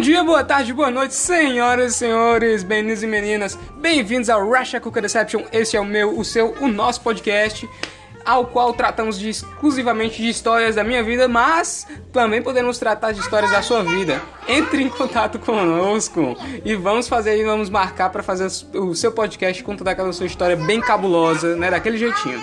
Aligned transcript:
Bom 0.00 0.04
dia, 0.04 0.24
boa 0.24 0.42
tarde, 0.42 0.72
boa 0.72 0.90
noite, 0.90 1.12
senhoras 1.12 1.92
e 1.92 1.98
senhores, 1.98 2.64
meninos 2.64 3.02
e 3.02 3.06
meninas. 3.06 3.58
Bem-vindos 3.76 4.30
ao 4.30 4.42
Russia 4.48 4.80
Cooker 4.80 5.02
Deception. 5.02 5.42
Esse 5.52 5.76
é 5.76 5.80
o 5.80 5.84
meu, 5.84 6.18
o 6.18 6.24
seu, 6.24 6.54
o 6.58 6.68
nosso 6.68 7.02
podcast, 7.02 7.68
ao 8.24 8.46
qual 8.46 8.72
tratamos 8.72 9.18
de, 9.18 9.28
exclusivamente 9.28 10.22
de 10.22 10.30
histórias 10.30 10.76
da 10.76 10.82
minha 10.82 11.02
vida, 11.02 11.28
mas 11.28 11.86
também 12.14 12.40
podemos 12.40 12.78
tratar 12.78 13.12
de 13.12 13.20
histórias 13.20 13.50
da 13.50 13.60
sua 13.60 13.82
vida. 13.82 14.22
Entre 14.48 14.82
em 14.82 14.88
contato 14.88 15.38
conosco 15.38 16.34
e 16.64 16.74
vamos 16.74 17.06
fazer 17.06 17.32
aí, 17.32 17.44
vamos 17.44 17.68
marcar 17.68 18.08
para 18.08 18.22
fazer 18.22 18.46
o 18.74 18.94
seu 18.94 19.12
podcast 19.12 19.62
contando 19.62 19.88
aquela 19.88 20.14
sua 20.14 20.24
história 20.24 20.56
bem 20.56 20.80
cabulosa, 20.80 21.56
né, 21.56 21.70
daquele 21.70 21.98
jeitinho. 21.98 22.42